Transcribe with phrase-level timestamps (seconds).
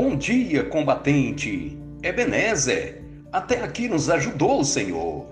[0.00, 1.76] Bom dia, combatente.
[2.04, 3.02] Ebenezer,
[3.32, 5.26] até aqui nos ajudou o Senhor.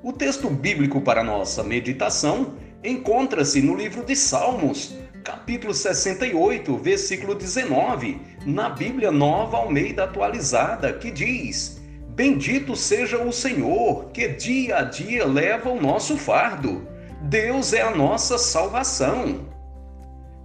[0.00, 2.54] O texto bíblico para nossa meditação
[2.84, 11.10] encontra-se no livro de Salmos, capítulo 68, versículo 19, na Bíblia Nova Almeida Atualizada, que
[11.10, 16.86] diz: Bendito seja o Senhor, que dia a dia leva o nosso fardo.
[17.22, 19.48] Deus é a nossa salvação.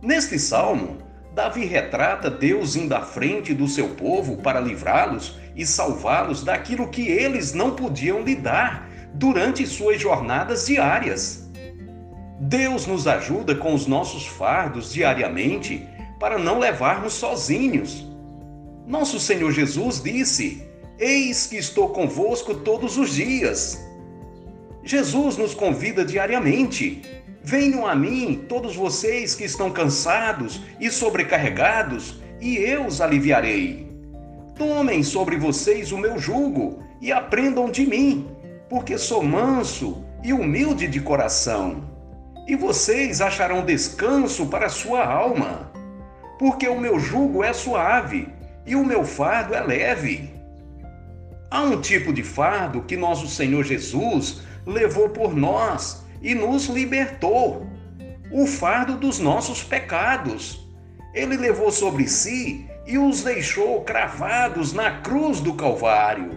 [0.01, 0.97] Neste salmo,
[1.33, 7.07] Davi retrata Deus indo à frente do seu povo para livrá-los e salvá-los daquilo que
[7.07, 11.47] eles não podiam lidar durante suas jornadas diárias.
[12.39, 15.87] Deus nos ajuda com os nossos fardos diariamente
[16.19, 18.05] para não levarmos sozinhos.
[18.85, 20.67] Nosso Senhor Jesus disse:
[20.99, 23.83] Eis que estou convosco todos os dias.
[24.83, 27.01] Jesus nos convida diariamente
[27.49, 33.89] Venham a mim, todos vocês que estão cansados e sobrecarregados, e eu os aliviarei.
[34.57, 38.27] Tomem sobre vocês o meu jugo e aprendam de mim,
[38.69, 41.85] porque sou manso e humilde de coração.
[42.45, 45.71] E vocês acharão descanso para a sua alma,
[46.37, 48.27] porque o meu jugo é suave
[48.65, 50.33] e o meu fardo é leve.
[51.49, 57.67] Há um tipo de fardo que nosso Senhor Jesus levou por nós e nos libertou.
[58.31, 60.67] O fardo dos nossos pecados.
[61.13, 66.31] Ele levou sobre si e os deixou cravados na cruz do Calvário.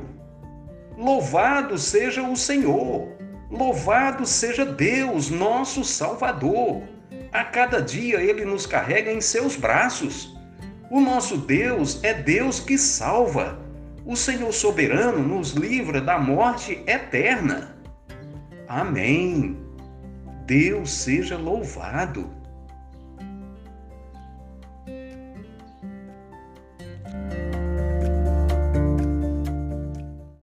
[0.97, 3.08] Louvado seja o Senhor!
[3.51, 6.83] Louvado seja Deus, nosso Salvador!
[7.33, 10.36] A cada dia ele nos carrega em seus braços.
[10.91, 13.61] O nosso Deus é Deus que salva.
[14.05, 17.77] O Senhor soberano nos livra da morte eterna.
[18.67, 19.56] Amém.
[20.51, 22.39] Deus seja louvado.